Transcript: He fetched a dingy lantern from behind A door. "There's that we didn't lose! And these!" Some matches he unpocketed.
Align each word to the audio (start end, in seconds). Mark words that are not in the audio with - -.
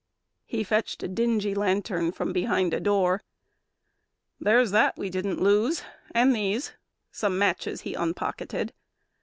He 0.47 0.63
fetched 0.63 1.03
a 1.03 1.07
dingy 1.07 1.53
lantern 1.53 2.11
from 2.11 2.33
behind 2.33 2.73
A 2.73 2.79
door. 2.79 3.21
"There's 4.39 4.71
that 4.71 4.97
we 4.97 5.11
didn't 5.11 5.39
lose! 5.43 5.83
And 6.09 6.35
these!" 6.35 6.71
Some 7.11 7.37
matches 7.37 7.81
he 7.81 7.93
unpocketed. 7.93 8.73